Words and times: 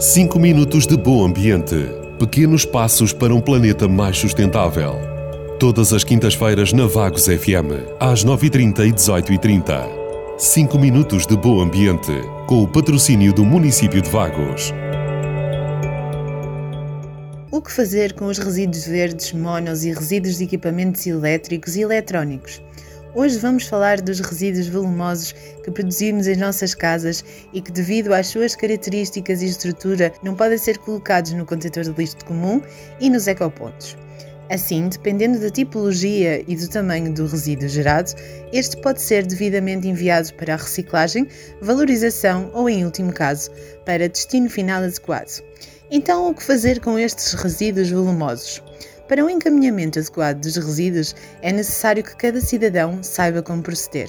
5 0.00 0.38
minutos 0.38 0.86
de 0.86 0.96
bom 0.96 1.26
ambiente. 1.26 1.76
Pequenos 2.18 2.64
passos 2.64 3.12
para 3.12 3.34
um 3.34 3.40
planeta 3.40 3.86
mais 3.86 4.16
sustentável. 4.16 4.94
Todas 5.58 5.92
as 5.92 6.02
quintas-feiras 6.02 6.72
na 6.72 6.86
Vagos 6.86 7.26
FM, 7.26 7.98
às 8.00 8.24
9h30 8.24 8.88
e 8.88 8.92
18h30. 8.92 9.86
5 10.38 10.78
minutos 10.78 11.26
de 11.26 11.36
bom 11.36 11.60
ambiente, 11.60 12.12
com 12.46 12.62
o 12.62 12.66
patrocínio 12.66 13.32
do 13.34 13.44
município 13.44 14.00
de 14.00 14.08
Vagos. 14.08 14.72
O 17.50 17.60
que 17.60 17.70
fazer 17.70 18.14
com 18.14 18.24
os 18.24 18.38
resíduos 18.38 18.86
verdes, 18.86 19.34
monos 19.34 19.84
e 19.84 19.92
resíduos 19.92 20.38
de 20.38 20.44
equipamentos 20.44 21.06
elétricos 21.06 21.76
e 21.76 21.82
eletrónicos? 21.82 22.62
Hoje 23.12 23.38
vamos 23.38 23.66
falar 23.66 24.00
dos 24.00 24.20
resíduos 24.20 24.68
volumosos 24.68 25.32
que 25.64 25.70
produzimos 25.72 26.28
em 26.28 26.36
nossas 26.36 26.76
casas 26.76 27.24
e 27.52 27.60
que, 27.60 27.72
devido 27.72 28.14
às 28.14 28.28
suas 28.28 28.54
características 28.54 29.42
e 29.42 29.46
estrutura, 29.46 30.12
não 30.22 30.36
podem 30.36 30.56
ser 30.56 30.78
colocados 30.78 31.32
no 31.32 31.44
contentor 31.44 31.82
de 31.82 31.90
lixo 31.90 32.24
comum 32.24 32.62
e 33.00 33.10
nos 33.10 33.26
ecopontos. 33.26 33.96
Assim, 34.48 34.88
dependendo 34.88 35.40
da 35.40 35.50
tipologia 35.50 36.44
e 36.46 36.54
do 36.54 36.68
tamanho 36.68 37.12
do 37.12 37.26
resíduo 37.26 37.68
gerado, 37.68 38.12
este 38.52 38.80
pode 38.80 39.02
ser 39.02 39.26
devidamente 39.26 39.88
enviado 39.88 40.32
para 40.34 40.54
a 40.54 40.56
reciclagem, 40.56 41.26
valorização 41.60 42.48
ou, 42.54 42.68
em 42.68 42.84
último 42.84 43.12
caso, 43.12 43.50
para 43.84 44.08
destino 44.08 44.48
final 44.48 44.84
adequado. 44.84 45.42
Então, 45.90 46.30
o 46.30 46.34
que 46.34 46.44
fazer 46.44 46.78
com 46.78 46.96
estes 46.96 47.32
resíduos 47.32 47.90
volumosos? 47.90 48.62
Para 49.10 49.24
um 49.24 49.28
encaminhamento 49.28 49.98
adequado 49.98 50.40
dos 50.40 50.54
resíduos, 50.54 51.16
é 51.42 51.50
necessário 51.50 52.04
que 52.04 52.14
cada 52.14 52.40
cidadão 52.40 53.02
saiba 53.02 53.42
como 53.42 53.60
proceder. 53.60 54.08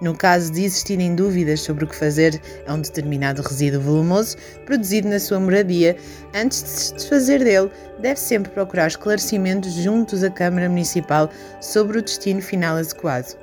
No 0.00 0.16
caso 0.16 0.50
de 0.50 0.64
existirem 0.64 1.14
dúvidas 1.14 1.60
sobre 1.60 1.84
o 1.84 1.86
que 1.86 1.94
fazer 1.94 2.40
a 2.66 2.72
um 2.72 2.80
determinado 2.80 3.42
resíduo 3.42 3.82
volumoso 3.82 4.38
produzido 4.64 5.06
na 5.06 5.20
sua 5.20 5.38
moradia, 5.38 5.98
antes 6.34 6.62
de 6.62 6.68
se 6.70 6.94
desfazer 6.94 7.44
dele, 7.44 7.70
deve 8.00 8.18
sempre 8.18 8.50
procurar 8.50 8.86
esclarecimentos 8.86 9.74
juntos 9.74 10.24
à 10.24 10.30
Câmara 10.30 10.70
Municipal 10.70 11.30
sobre 11.60 11.98
o 11.98 12.02
destino 12.02 12.40
final 12.40 12.78
adequado. 12.78 13.36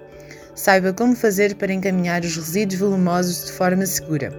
Saiba 0.56 0.92
como 0.92 1.16
fazer 1.16 1.54
para 1.54 1.72
encaminhar 1.72 2.24
os 2.24 2.36
resíduos 2.36 2.80
volumosos 2.80 3.46
de 3.46 3.52
forma 3.52 3.86
segura. 3.86 4.34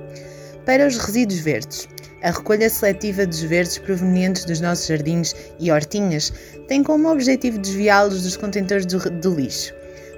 Para 0.65 0.89
os 0.89 0.99
resíduos 0.99 1.39
verdes, 1.39 1.89
a 2.23 2.31
recolha 2.31 2.69
seletiva 2.69 3.27
dos 3.27 3.43
verdes 3.43 3.79
provenientes 3.79 4.45
dos 4.45 4.61
nossos 4.61 4.87
jardins 4.87 5.35
e 5.59 5.71
hortinhas 5.71 6.33
tem 6.67 6.83
como 6.83 7.11
objetivo 7.11 7.59
desviá-los 7.59 8.23
dos 8.23 8.37
contentores 8.37 8.87
do, 8.87 8.99
do 9.11 9.35
lixo. 9.35 9.75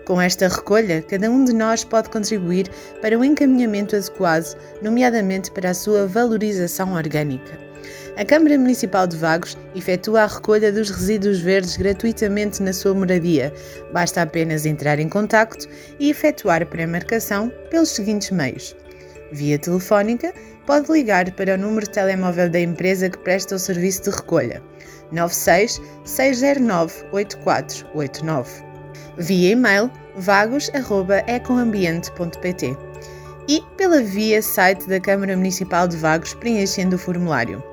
Com 0.06 0.20
esta 0.20 0.48
recolha, 0.48 1.02
cada 1.02 1.30
um 1.30 1.44
de 1.44 1.52
nós 1.52 1.84
pode 1.84 2.08
contribuir 2.08 2.70
para 3.02 3.18
o 3.18 3.24
encaminhamento 3.24 3.94
adequado, 3.94 4.56
nomeadamente 4.80 5.50
para 5.50 5.70
a 5.70 5.74
sua 5.74 6.06
valorização 6.06 6.94
orgânica. 6.94 7.58
A 8.16 8.24
Câmara 8.24 8.58
Municipal 8.58 9.06
de 9.06 9.16
Vagos 9.16 9.56
efetua 9.76 10.22
a 10.22 10.26
recolha 10.26 10.72
dos 10.72 10.90
resíduos 10.90 11.40
verdes 11.40 11.76
gratuitamente 11.76 12.62
na 12.62 12.72
sua 12.72 12.94
moradia. 12.94 13.52
Basta 13.92 14.22
apenas 14.22 14.66
entrar 14.66 14.98
em 14.98 15.08
contacto 15.08 15.68
e 16.00 16.10
efetuar 16.10 16.66
pré-marcação 16.66 17.52
pelos 17.70 17.90
seguintes 17.90 18.30
meios: 18.30 18.74
via 19.30 19.58
telefónica, 19.58 20.32
pode 20.68 20.92
ligar 20.92 21.32
para 21.32 21.54
o 21.54 21.58
número 21.58 21.86
de 21.86 21.92
telemóvel 21.92 22.50
da 22.50 22.60
empresa 22.60 23.08
que 23.08 23.16
presta 23.16 23.54
o 23.54 23.58
serviço 23.58 24.02
de 24.02 24.10
recolha 24.10 24.62
96 25.10 25.80
609 26.04 27.06
8489. 27.10 28.50
Via 29.16 29.52
e-mail 29.52 29.90
vagos.ecoambiente.pt 30.16 32.76
e 33.48 33.62
pela 33.78 34.02
via 34.02 34.42
site 34.42 34.86
da 34.86 35.00
Câmara 35.00 35.34
Municipal 35.34 35.88
de 35.88 35.96
Vagos 35.96 36.34
preenchendo 36.34 36.96
o 36.96 36.98
formulário. 36.98 37.64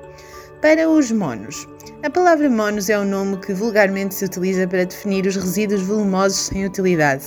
Para 0.62 0.88
os 0.88 1.12
monos. 1.12 1.68
A 2.02 2.08
palavra 2.08 2.48
monos 2.48 2.88
é 2.88 2.98
o 2.98 3.04
nome 3.04 3.36
que 3.36 3.52
vulgarmente 3.52 4.14
se 4.14 4.24
utiliza 4.24 4.66
para 4.66 4.86
definir 4.86 5.26
os 5.26 5.36
resíduos 5.36 5.82
volumosos 5.82 6.46
sem 6.46 6.64
utilidade. 6.64 7.26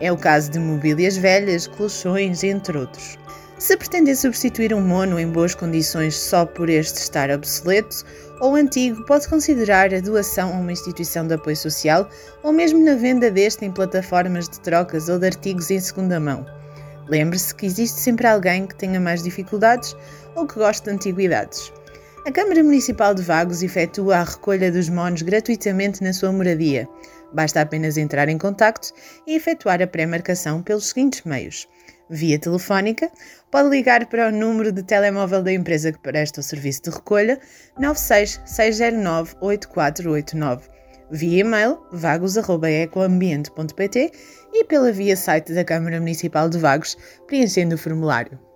É 0.00 0.12
o 0.12 0.16
caso 0.16 0.52
de 0.52 0.60
mobílias 0.60 1.16
velhas, 1.16 1.66
colchões, 1.66 2.44
entre 2.44 2.78
outros. 2.78 3.18
Se 3.60 3.76
pretender 3.76 4.16
substituir 4.16 4.72
um 4.72 4.80
mono 4.80 5.20
em 5.20 5.28
boas 5.30 5.54
condições 5.54 6.18
só 6.18 6.46
por 6.46 6.70
este 6.70 6.96
estar 6.96 7.30
obsoleto 7.30 8.06
ou 8.40 8.54
antigo, 8.56 9.04
pode 9.04 9.28
considerar 9.28 9.92
a 9.92 10.00
doação 10.00 10.48
a 10.48 10.58
uma 10.58 10.72
instituição 10.72 11.26
de 11.26 11.34
apoio 11.34 11.54
social 11.54 12.08
ou 12.42 12.54
mesmo 12.54 12.82
na 12.82 12.94
venda 12.94 13.30
deste 13.30 13.66
em 13.66 13.70
plataformas 13.70 14.48
de 14.48 14.58
trocas 14.60 15.10
ou 15.10 15.18
de 15.18 15.26
artigos 15.26 15.70
em 15.70 15.78
segunda 15.78 16.18
mão. 16.18 16.46
Lembre-se 17.06 17.54
que 17.54 17.66
existe 17.66 18.00
sempre 18.00 18.26
alguém 18.26 18.66
que 18.66 18.74
tenha 18.74 18.98
mais 18.98 19.22
dificuldades 19.22 19.94
ou 20.34 20.46
que 20.46 20.54
goste 20.54 20.84
de 20.84 20.92
antiguidades. 20.92 21.70
A 22.26 22.32
Câmara 22.32 22.62
Municipal 22.62 23.14
de 23.14 23.22
Vagos 23.22 23.62
efetua 23.62 24.16
a 24.16 24.24
recolha 24.24 24.72
dos 24.72 24.88
monos 24.88 25.20
gratuitamente 25.20 26.02
na 26.02 26.14
sua 26.14 26.32
moradia. 26.32 26.88
Basta 27.32 27.60
apenas 27.60 27.96
entrar 27.96 28.28
em 28.28 28.36
contacto 28.36 28.92
e 29.26 29.36
efetuar 29.36 29.80
a 29.82 29.86
pré-marcação 29.86 30.60
pelos 30.62 30.88
seguintes 30.88 31.22
meios. 31.22 31.66
Via 32.08 32.38
telefónica, 32.38 33.10
pode 33.50 33.68
ligar 33.68 34.06
para 34.06 34.28
o 34.28 34.32
número 34.32 34.72
de 34.72 34.82
telemóvel 34.82 35.42
da 35.42 35.52
empresa 35.52 35.92
que 35.92 35.98
presta 36.00 36.40
o 36.40 36.42
serviço 36.42 36.82
de 36.82 36.90
recolha 36.90 37.38
96 37.78 38.40
609 38.44 39.36
8489, 39.40 40.68
via 41.10 41.40
e-mail 41.40 41.78
vagos.ecoambiente.pt 41.92 44.10
e 44.52 44.64
pela 44.64 44.90
via 44.90 45.16
site 45.16 45.52
da 45.52 45.64
Câmara 45.64 46.00
Municipal 46.00 46.48
de 46.48 46.58
Vagos, 46.58 46.98
preenchendo 47.28 47.76
o 47.76 47.78
formulário 47.78 48.49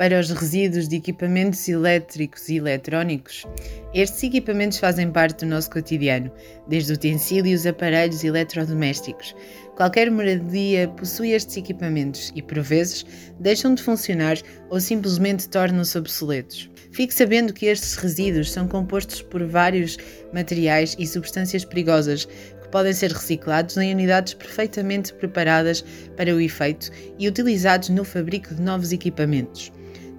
para 0.00 0.18
os 0.18 0.30
resíduos 0.30 0.88
de 0.88 0.96
equipamentos 0.96 1.68
elétricos 1.68 2.48
e 2.48 2.56
eletrónicos. 2.56 3.44
Estes 3.92 4.22
equipamentos 4.22 4.78
fazem 4.78 5.10
parte 5.10 5.44
do 5.44 5.50
nosso 5.50 5.68
cotidiano, 5.68 6.32
desde 6.66 6.94
utensílios, 6.94 7.66
aparelhos 7.66 8.24
e 8.24 8.28
eletrodomésticos. 8.28 9.36
Qualquer 9.76 10.10
moradia 10.10 10.88
possui 10.88 11.32
estes 11.32 11.58
equipamentos 11.58 12.32
e, 12.34 12.40
por 12.40 12.60
vezes, 12.62 13.04
deixam 13.38 13.74
de 13.74 13.82
funcionar 13.82 14.38
ou 14.70 14.80
simplesmente 14.80 15.50
tornam-se 15.50 15.98
obsoletos. 15.98 16.70
Fique 16.92 17.12
sabendo 17.12 17.52
que 17.52 17.66
estes 17.66 17.96
resíduos 17.96 18.50
são 18.50 18.66
compostos 18.66 19.20
por 19.20 19.46
vários 19.46 19.98
materiais 20.32 20.96
e 20.98 21.06
substâncias 21.06 21.62
perigosas 21.62 22.24
que 22.24 22.68
podem 22.70 22.94
ser 22.94 23.12
reciclados 23.12 23.76
em 23.76 23.92
unidades 23.92 24.32
perfeitamente 24.32 25.12
preparadas 25.12 25.84
para 26.16 26.34
o 26.34 26.40
efeito 26.40 26.90
e 27.18 27.28
utilizados 27.28 27.90
no 27.90 28.02
fabrico 28.02 28.54
de 28.54 28.62
novos 28.62 28.92
equipamentos. 28.92 29.70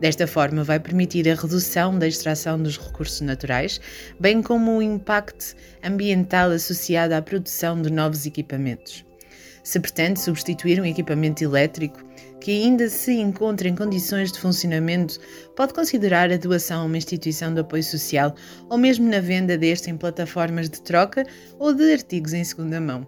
Desta 0.02 0.26
forma, 0.26 0.64
vai 0.64 0.80
permitir 0.80 1.30
a 1.30 1.36
redução 1.36 2.00
da 2.00 2.08
extração 2.08 2.60
dos 2.60 2.76
recursos 2.76 3.22
naturais, 3.22 3.80
bem 4.20 4.42
como 4.42 4.76
o 4.76 4.82
impacto 4.82 5.56
ambiental 5.84 6.50
associado 6.50 7.14
à 7.14 7.22
produção 7.22 7.80
de 7.80 7.92
novos 7.92 8.26
equipamentos. 8.26 9.06
Se 9.64 9.80
pretende 9.80 10.20
substituir 10.20 10.82
um 10.82 10.86
equipamento 10.86 11.44
elétrico 11.44 12.04
que 12.40 12.50
ainda 12.50 12.90
se 12.90 13.14
encontra 13.14 13.68
em 13.68 13.76
condições 13.76 14.32
de 14.32 14.40
funcionamento, 14.40 15.20
pode 15.56 15.72
considerar 15.72 16.32
a 16.32 16.38
doação 16.38 16.82
a 16.82 16.86
uma 16.86 16.98
instituição 16.98 17.54
de 17.54 17.60
apoio 17.60 17.84
social 17.84 18.34
ou 18.72 18.80
mesmo 18.80 19.08
na 19.08 19.20
venda 19.20 19.56
deste 19.56 19.92
em 19.92 19.98
plataformas 19.98 20.68
de 20.68 20.82
troca 20.82 21.28
ou 21.60 21.76
de 21.76 21.94
artigos 21.94 22.34
em 22.34 22.44
segunda 22.44 22.82
mão. 22.82 23.06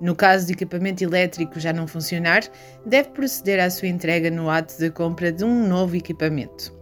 No 0.00 0.14
caso 0.14 0.46
de 0.46 0.52
equipamento 0.52 1.04
elétrico 1.04 1.60
já 1.60 1.72
não 1.72 1.86
funcionar, 1.86 2.42
deve 2.84 3.10
proceder 3.10 3.60
à 3.60 3.70
sua 3.70 3.88
entrega 3.88 4.30
no 4.30 4.50
ato 4.50 4.76
de 4.76 4.90
compra 4.90 5.30
de 5.30 5.44
um 5.44 5.66
novo 5.68 5.96
equipamento. 5.96 6.74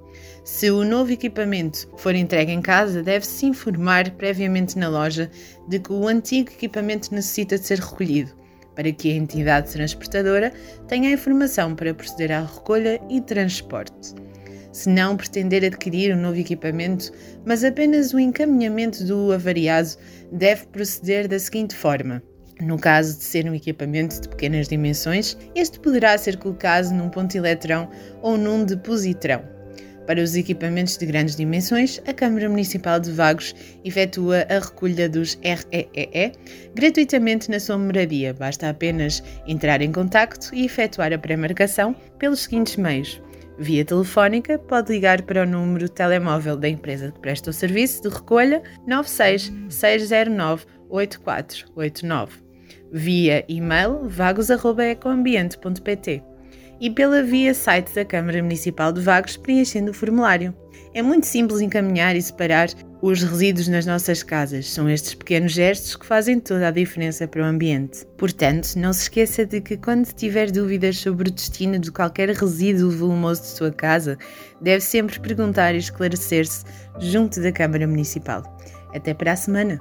Se 0.45 0.71
o 0.71 0.85
novo 0.85 1.13
equipamento 1.13 1.89
for 1.97 2.15
entregue 2.15 2.53
em 2.53 2.63
casa, 2.63 3.03
deve-se 3.03 3.47
informar 3.47 4.11
previamente 4.13 4.79
na 4.79 4.89
loja 4.89 5.31
de 5.69 5.79
que 5.79 5.93
o 5.93 6.09
antigo 6.09 6.51
equipamento 6.51 7.15
necessita 7.15 7.59
de 7.59 7.67
ser 7.67 7.79
recolhido, 7.79 8.33
para 8.75 8.91
que 8.91 9.13
a 9.13 9.15
entidade 9.15 9.71
transportadora 9.71 10.53
tenha 10.89 11.11
a 11.11 11.13
informação 11.13 11.77
para 11.77 11.95
proceder 11.95 12.33
à 12.33 12.41
recolha 12.41 13.01
e 13.09 13.21
transporte. 13.21 14.15
Se 14.73 14.89
não 14.89 15.17
pretender 15.17 15.65
adquirir 15.65 16.17
um 16.17 16.21
novo 16.21 16.39
equipamento, 16.39 17.13
mas 17.45 17.63
apenas 17.63 18.15
o 18.15 18.19
encaminhamento 18.19 19.05
do 19.05 19.31
avariado, 19.33 19.91
deve 20.33 20.67
proceder 20.67 21.29
da 21.29 21.39
seguinte 21.39 21.77
forma 21.77 22.23
no 22.61 22.79
caso 22.79 23.19
de 23.19 23.25
ser 23.25 23.49
um 23.49 23.55
equipamento 23.55 24.21
de 24.21 24.29
pequenas 24.29 24.69
dimensões, 24.69 25.37
este 25.55 25.81
poderá 25.81 26.17
ser 26.17 26.37
colocado 26.37 26.91
num 26.91 27.09
ponto 27.09 27.37
eletrão 27.37 27.89
ou 28.21 28.37
num 28.37 28.65
depositrão. 28.65 29.43
Para 30.07 30.21
os 30.21 30.35
equipamentos 30.35 30.97
de 30.97 31.07
grandes 31.07 31.37
dimensões, 31.37 32.01
a 32.07 32.13
Câmara 32.13 32.49
Municipal 32.49 32.99
de 32.99 33.13
Vagos 33.13 33.55
efetua 33.85 34.47
a 34.49 34.59
recolha 34.59 35.09
dos 35.09 35.39
REEE 35.43 36.33
gratuitamente 36.75 37.51
na 37.51 37.61
sua 37.61 37.79
moradia. 37.79 38.35
Basta 38.35 38.69
apenas 38.69 39.23
entrar 39.47 39.81
em 39.81 39.93
contacto 39.93 40.53
e 40.53 40.65
efetuar 40.65 41.13
a 41.13 41.19
pré-marcação 41.19 41.95
pelos 42.19 42.41
seguintes 42.41 42.77
meios. 42.77 43.23
Via 43.59 43.85
telefónica, 43.85 44.59
pode 44.59 44.93
ligar 44.93 45.23
para 45.23 45.43
o 45.43 45.47
número 45.47 45.89
telemóvel 45.89 46.57
da 46.57 46.69
empresa 46.69 47.13
que 47.13 47.21
presta 47.21 47.51
o 47.51 47.53
serviço 47.53 48.03
de 48.03 48.09
recolha 48.09 48.63
96 48.87 49.53
609 49.69 50.67
8489 50.93 52.53
via 52.93 53.45
e-mail 53.49 54.09
vagos.ecoambiente.pt 54.09 56.23
e 56.81 56.91
pela 56.91 57.23
via 57.23 57.55
site 57.55 57.95
da 57.95 58.05
Câmara 58.05 58.43
Municipal 58.43 58.93
de 58.93 59.01
Vagos 59.01 59.37
preenchendo 59.37 59.93
o 59.93 59.95
formulário. 59.95 60.53
É 60.95 61.01
muito 61.01 61.27
simples 61.27 61.61
encaminhar 61.61 62.17
e 62.17 62.21
separar 62.21 62.69
os 63.01 63.23
resíduos 63.23 63.69
nas 63.69 63.87
nossas 63.87 64.23
casas. 64.23 64.69
São 64.69 64.91
estes 64.91 65.15
pequenos 65.15 65.53
gestos 65.53 65.97
que 65.97 66.05
fazem 66.05 66.39
toda 66.39 66.69
a 66.69 66.73
diferença 66.73 67.27
para 67.27 67.43
o 67.43 67.47
ambiente. 67.47 68.05
Portanto, 68.19 68.75
não 68.77 68.93
se 68.93 69.03
esqueça 69.03 69.47
de 69.47 69.61
que 69.61 69.77
quando 69.77 70.13
tiver 70.13 70.51
dúvidas 70.51 70.99
sobre 70.99 71.31
o 71.31 71.33
destino 71.33 71.79
de 71.79 71.91
qualquer 71.91 72.29
resíduo 72.31 72.91
volumoso 72.91 73.43
de 73.43 73.49
sua 73.49 73.71
casa, 73.71 74.19
deve 74.61 74.81
sempre 74.81 75.19
perguntar 75.19 75.75
e 75.75 75.79
esclarecer-se 75.79 76.65
junto 76.99 77.41
da 77.41 77.53
Câmara 77.53 77.87
Municipal. 77.87 78.43
Até 78.95 79.15
para 79.15 79.33
a 79.33 79.37
semana! 79.37 79.81